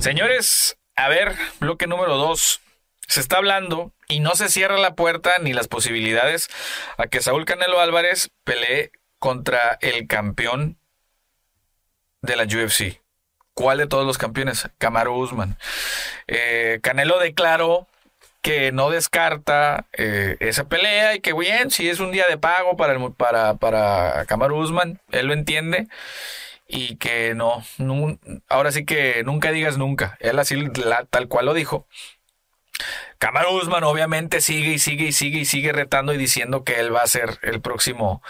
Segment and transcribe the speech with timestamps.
[0.00, 2.62] Señores, a ver, bloque número dos.
[3.06, 6.48] Se está hablando y no se cierra la puerta ni las posibilidades
[6.96, 10.78] a que Saúl Canelo Álvarez pelee contra el campeón
[12.22, 13.02] de la UFC.
[13.52, 14.70] ¿Cuál de todos los campeones?
[14.78, 15.58] Kamaru Usman.
[16.28, 17.86] Eh, Canelo declaró
[18.40, 22.74] que no descarta eh, esa pelea y que bien, si es un día de pago
[22.78, 25.88] para, el, para, para Kamaru Usman, él lo entiende
[26.70, 27.64] y que no,
[28.48, 30.56] ahora sí que nunca digas nunca, él así
[31.10, 31.86] tal cual lo dijo.
[33.18, 36.94] Kamaru Usman obviamente sigue y sigue y sigue y sigue retando y diciendo que él
[36.94, 38.22] va a ser el próximo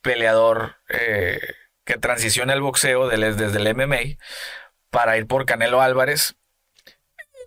[0.00, 1.40] peleador eh,
[1.84, 4.16] que transicione al boxeo desde el MMA
[4.90, 6.36] para ir por Canelo Álvarez.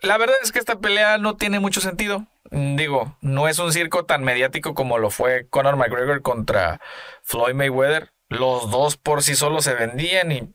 [0.01, 2.27] La verdad es que esta pelea no tiene mucho sentido.
[2.51, 6.79] Digo, no es un circo tan mediático como lo fue Conor McGregor contra
[7.23, 8.12] Floyd Mayweather.
[8.33, 10.49] Los dos por sí solos se vendían y,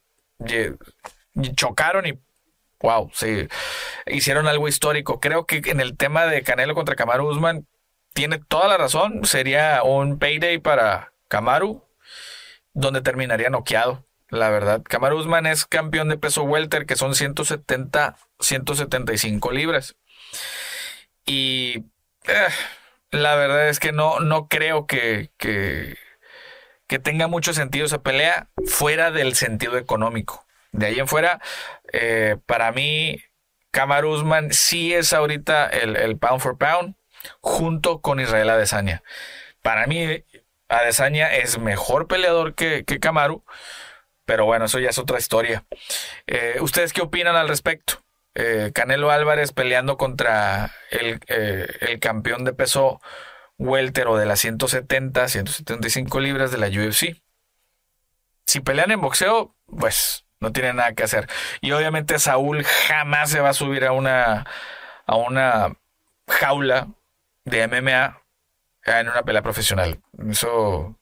[1.55, 2.19] chocaron y
[2.81, 3.47] wow, sí,
[4.07, 5.21] hicieron algo histórico.
[5.21, 7.67] Creo que en el tema de Canelo contra Kamaru Usman
[8.15, 9.25] tiene toda la razón.
[9.25, 11.85] Sería un payday para Kamaru,
[12.73, 14.05] donde terminaría noqueado.
[14.29, 19.95] La verdad, Kamaru Usman es campeón de peso welter, que son 170, 175 libras.
[21.25, 21.85] Y
[22.25, 22.49] eh,
[23.13, 25.97] la verdad es que no, no creo que, que,
[26.99, 30.47] tenga mucho sentido esa pelea fuera del sentido económico.
[30.73, 31.41] De ahí en fuera,
[31.93, 33.23] eh, para mí,
[33.71, 36.95] Kamaru Usman sí es ahorita el, el, pound for pound,
[37.41, 39.03] junto con Israel Adesanya.
[39.63, 40.25] Para mí,
[40.69, 42.99] Adesanya es mejor peleador que, que
[44.25, 45.65] pero bueno, eso ya es otra historia.
[46.27, 48.03] Eh, ¿Ustedes qué opinan al respecto?
[48.35, 53.01] Eh, Canelo Álvarez peleando contra el, el, campeón de peso
[53.59, 57.21] welter o de las 170, 175 libras de la UFC.
[58.47, 61.29] Si pelean en boxeo, pues no tiene nada que hacer.
[61.61, 64.47] Y obviamente Saúl jamás se va a subir a una,
[65.07, 65.77] a una
[66.29, 66.89] jaula
[67.45, 68.23] de MMA
[68.85, 70.01] en una pelea profesional.
[70.31, 70.97] Eso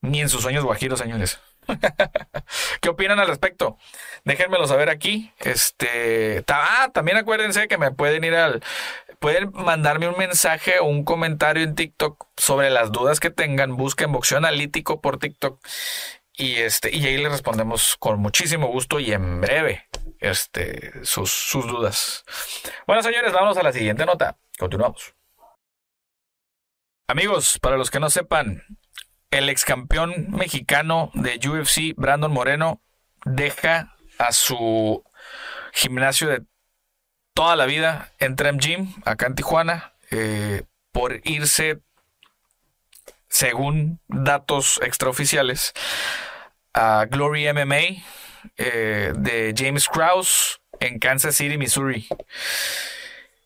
[0.00, 1.40] ni en sus sueños guajiros, señores.
[2.80, 3.78] ¿Qué opinan al respecto?
[4.24, 5.32] Déjenmelo saber aquí.
[5.38, 8.62] Este, ah, también acuérdense que me pueden ir al
[9.24, 13.74] pueden mandarme un mensaje o un comentario en TikTok sobre las dudas que tengan.
[13.74, 15.66] Busquen boxeo analítico por TikTok
[16.34, 21.66] y este y ahí les respondemos con muchísimo gusto y en breve este sus, sus
[21.66, 22.26] dudas.
[22.86, 24.36] Bueno, señores, vamos a la siguiente nota.
[24.58, 25.14] Continuamos.
[27.08, 28.62] Amigos, para los que no sepan,
[29.30, 32.82] el ex campeón mexicano de UFC, Brandon Moreno,
[33.24, 35.02] deja a su
[35.72, 36.42] gimnasio de
[37.34, 40.62] toda la vida en Trem Gym, acá en Tijuana, eh,
[40.92, 41.80] por irse,
[43.28, 45.72] según datos extraoficiales,
[46.72, 48.02] a Glory MMA
[48.56, 52.06] eh, de James Krause en Kansas City, Missouri.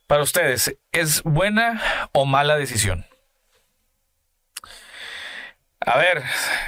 [0.06, 3.06] Para ustedes, ¿es buena o mala decisión?
[5.80, 6.22] A ver,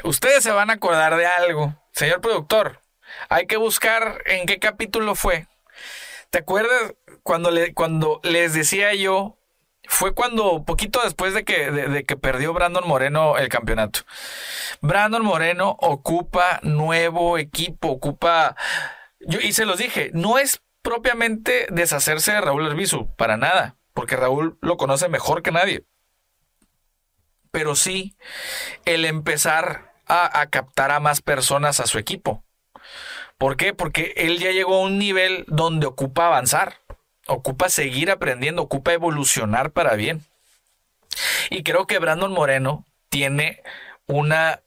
[0.05, 1.75] ustedes se van a acordar de algo.
[1.93, 2.81] Señor productor,
[3.29, 5.47] hay que buscar en qué capítulo fue.
[6.31, 9.37] ¿Te acuerdas cuando, le, cuando les decía yo?
[9.89, 14.01] Fue cuando, poquito después de que, de, que perdió Brandon Moreno el campeonato.
[14.81, 18.57] Brandon Moreno ocupa nuevo equipo, ocupa...
[19.21, 24.17] Yo, y se los dije, no es propiamente deshacerse de Raúl Herbizu, para nada, porque
[24.17, 25.85] Raúl lo conoce mejor que nadie
[27.51, 28.17] pero sí
[28.85, 32.45] el empezar a, captar a más personas a su equipo.
[33.41, 33.73] ¿Por qué?
[33.73, 36.77] Porque él ya llegó a un nivel donde ocupa avanzar,
[37.27, 40.27] ocupa seguir aprendiendo, ocupa evolucionar para bien.
[41.49, 43.63] Y creo que Brandon Moreno tiene
[44.05, 44.61] una,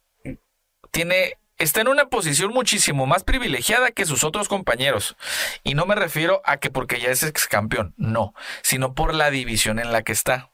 [0.90, 5.18] tiene, está en una posición muchísimo más privilegiada que sus otros compañeros.
[5.64, 9.30] Y no me refiero a que porque ya es ex campeón, no, sino por la
[9.30, 10.50] división en la que está.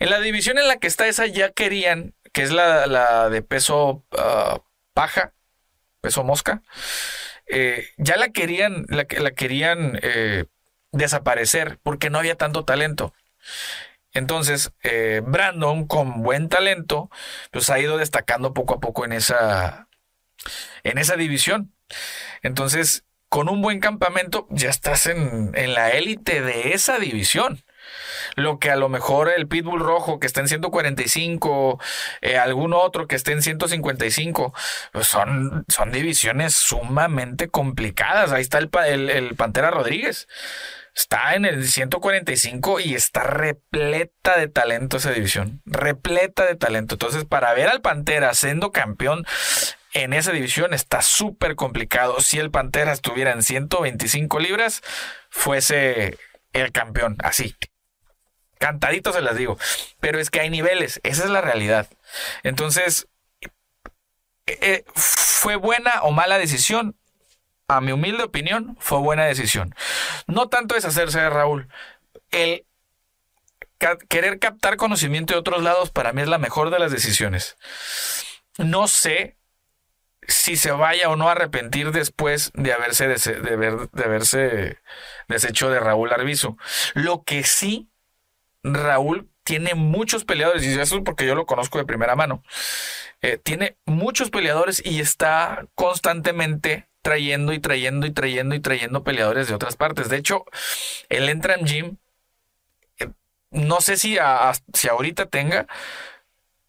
[0.00, 4.04] En la división en la que está esa ya querían, que es la, de peso
[4.18, 4.60] ah,
[4.92, 5.32] paja,
[6.02, 6.60] peso mosca,
[7.54, 10.46] eh, ya la querían, la, querían eh,
[10.90, 13.12] desaparecer porque no había tanto talento.
[14.14, 17.10] Entonces, eh, Brandon, con buen talento,
[17.50, 19.88] pues ha ido destacando poco a poco en esa,
[20.82, 21.74] en esa división.
[22.42, 27.62] Entonces, con un buen campamento, ya estás en, en la élite de esa división
[28.36, 31.80] lo que a lo mejor el Pitbull rojo que está en 145,
[32.20, 34.54] eh, algún otro que esté en 155,
[34.92, 38.32] pues son, son divisiones sumamente complicadas.
[38.32, 40.28] Ahí está el, el, Pantera Rodríguez.
[40.94, 45.62] Está en el 145 y está repleta de talento esa división.
[45.64, 46.96] Repleta de talento.
[46.96, 49.24] Entonces, para ver al Pantera siendo campeón
[49.94, 52.20] en esa división está súper complicado.
[52.20, 54.82] Si el Pantera estuviera en 125 libras,
[55.30, 56.18] fuese
[56.52, 57.54] el campeón, así.
[58.62, 59.58] Cantadito se las digo.
[59.98, 61.88] Pero es que hay niveles, esa es la realidad.
[62.44, 63.08] Entonces,
[64.46, 66.94] eh, eh, ¿fue buena o mala decisión?
[67.66, 69.74] A mi humilde opinión, fue buena decisión.
[70.28, 71.68] No tanto deshacerse de Raúl.
[72.30, 72.64] El
[74.08, 77.56] querer captar conocimiento de otros lados para mí es la mejor de las decisiones.
[78.58, 79.38] No sé
[80.28, 84.78] si se vaya o no a arrepentir después de haberse, de, de haberse
[85.26, 86.56] deshecho de Raúl Arbizu.
[86.94, 87.91] Lo que sí,
[88.62, 92.42] Raúl tiene muchos peleadores, y eso es porque yo lo conozco de primera mano.
[93.20, 99.48] Eh, tiene muchos peleadores y está constantemente trayendo y trayendo y trayendo y trayendo peleadores
[99.48, 100.08] de otras partes.
[100.08, 100.44] De hecho,
[101.08, 101.96] el Entram Gym,
[102.98, 103.10] eh,
[103.50, 104.16] no sé si,
[104.72, 105.66] si ahorita tenga,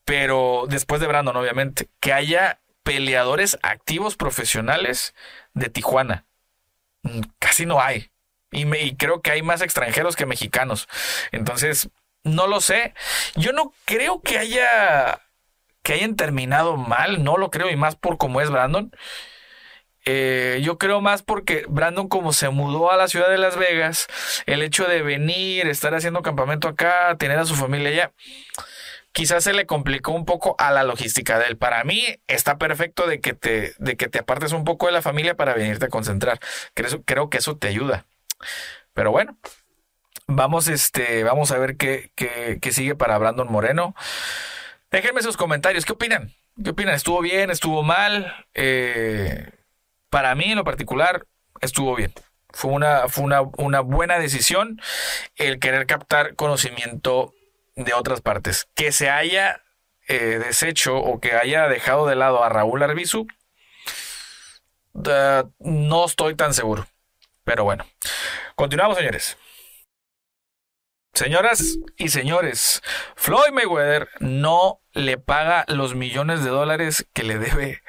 [0.05, 5.15] pero después de Brandon, obviamente, que haya peleadores activos profesionales
[5.53, 6.25] de Tijuana.
[7.03, 8.12] Mm, casi no hay.
[8.53, 10.87] Y, creo que hay más extranjeros que mexicanos.
[11.31, 11.89] Entonces,
[12.23, 12.93] no lo sé.
[13.35, 15.19] Yo no creo que haya
[15.83, 18.91] que hayan terminado mal, no lo creo, y más por cómo es Brandon.
[20.05, 24.07] Eh, yo creo más porque Brandon como se mudó a la ciudad de Las Vegas,
[24.45, 28.13] el hecho de venir, estar haciendo campamento acá, tener a su familia allá,
[29.13, 31.57] quizás se le complicó un poco a la logística de él.
[31.57, 35.01] Para mí está perfecto de que te, de que te apartes un poco de la
[35.01, 36.39] familia para venirte a concentrar.
[36.73, 38.05] Creo, creo que eso te ayuda.
[38.93, 39.37] Pero bueno,
[40.27, 43.95] vamos, este, vamos a ver qué, qué, sigue para Brandon Moreno.
[44.91, 45.85] Déjenme sus comentarios.
[45.85, 46.31] ¿Qué opinan?
[46.63, 46.93] ¿Qué opinan?
[46.93, 47.49] ¿Estuvo bien?
[47.49, 48.45] ¿Estuvo mal?
[48.53, 49.49] Eh,
[50.09, 51.25] para mí, en lo particular,
[51.61, 52.13] estuvo bien.
[52.49, 54.79] Fue una, fue una, una buena decisión
[55.35, 57.33] el querer captar conocimiento
[57.75, 58.67] de otras partes.
[58.75, 59.63] Que se haya
[60.07, 63.25] eh, deshecho o que haya dejado de lado a Raúl Arbizu,
[65.59, 66.85] no estoy tan seguro.
[67.43, 67.85] Pero bueno,
[68.55, 69.37] continuamos, señores.
[71.13, 72.81] Señoras y señores,
[73.15, 77.83] Floyd Mayweather no le paga los millones de dólares que le debe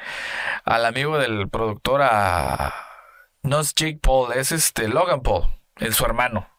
[0.64, 2.75] al amigo del productor a
[3.43, 5.44] no es Jake Paul, es este Logan Paul,
[5.76, 6.50] es su hermano.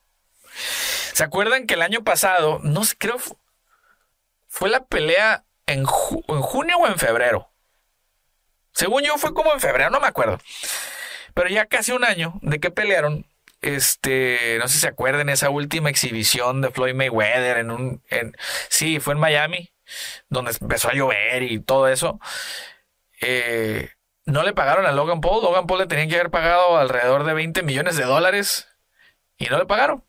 [1.14, 3.18] ¿Se acuerdan que el año pasado, no sé, creo
[4.48, 7.52] fue la pelea en, en junio o en febrero?
[8.72, 10.38] Según yo fue como en febrero, no me acuerdo.
[11.34, 13.26] Pero ya casi un año de que pelearon,
[13.62, 18.36] este, no sé si se acuerdan esa última exhibición de Floyd Mayweather en un, en,
[18.70, 19.72] sí, fue en Miami,
[20.30, 22.20] donde empezó a llover y todo eso.
[23.22, 23.90] Eh,
[24.26, 25.44] no le pagaron a Logan Paul.
[25.44, 28.68] Logan Paul le tenían que haber pagado alrededor de 20 millones de dólares
[29.38, 30.04] y no le pagaron.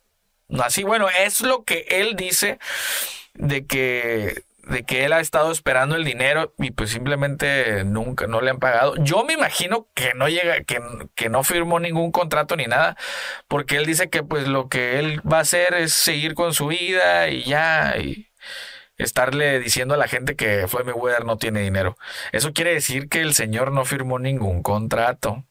[0.61, 2.59] Así, bueno, es lo que él dice
[3.35, 8.41] de que de que él ha estado esperando el dinero y pues simplemente nunca no
[8.41, 8.95] le han pagado.
[8.99, 10.81] Yo me imagino que no llega, que,
[11.15, 12.97] que, no firmó ningún contrato ni nada,
[13.49, 16.67] porque él dice que pues lo que él va a hacer es seguir con su
[16.67, 18.29] vida y ya, y
[18.99, 21.97] estarle diciendo a la gente que Floyd Mayweather no tiene dinero.
[22.33, 25.45] Eso quiere decir que el señor no firmó ningún contrato.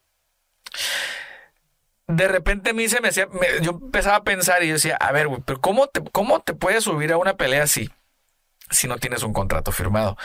[2.08, 3.28] De repente a mí se me hacía,
[3.62, 7.14] yo empezaba a pensar y decía, a ver, pero ¿cómo te, ¿cómo te puedes subir
[7.14, 7.90] a una pelea así?
[8.70, 10.18] Si no tienes un contrato firmado.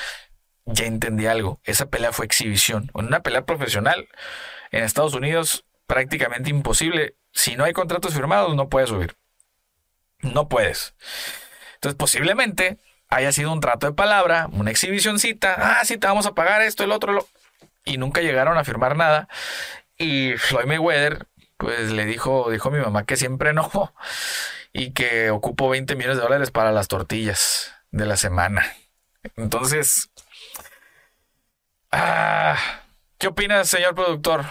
[0.66, 1.60] Ya entendí algo.
[1.64, 2.90] Esa pelea fue exhibición.
[2.94, 4.08] Una pelea profesional
[4.70, 7.16] en Estados Unidos, prácticamente imposible.
[7.32, 9.16] Si no hay contratos firmados, no puedes subir.
[10.20, 10.94] No puedes.
[11.74, 12.78] Entonces, posiblemente
[13.08, 15.54] haya sido un trato de palabra, una exhibicioncita.
[15.58, 17.12] Ah, sí, te vamos a pagar esto, el otro.
[17.12, 17.28] Lo...
[17.84, 19.28] Y nunca llegaron a firmar nada.
[19.96, 23.94] Y Floyd Mayweather, pues le dijo, dijo a mi mamá que siempre no.
[24.72, 28.66] Y que ocupo 20 millones de dólares para las tortillas de la semana.
[29.36, 30.10] Entonces,
[31.90, 32.56] ah,
[33.18, 34.44] ¿qué opinas, señor productor?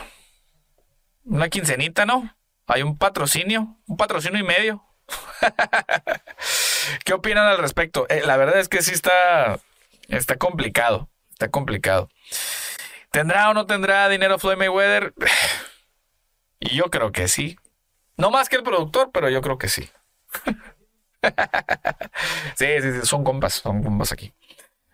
[1.25, 2.35] Una quincenita, ¿no?
[2.67, 4.83] Hay un patrocinio, un patrocinio y medio.
[7.05, 8.05] ¿Qué opinan al respecto?
[8.09, 9.59] Eh, la verdad es que sí está,
[10.07, 12.09] está complicado, está complicado.
[13.11, 15.13] ¿Tendrá o no tendrá dinero Floyd Mayweather?
[16.59, 17.57] Y yo creo que sí.
[18.17, 19.89] No más que el productor, pero yo creo que sí.
[22.55, 24.33] sí, sí, sí, son compas, son compas aquí.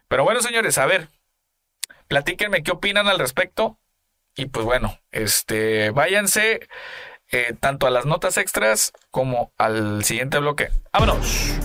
[0.07, 1.09] Pero bueno, señores, a ver,
[2.07, 3.79] platíquenme qué opinan al respecto.
[4.35, 6.67] Y pues bueno, este, váyanse
[7.31, 10.69] eh, tanto a las notas extras como al siguiente bloque.
[10.91, 11.55] ¡Vámonos!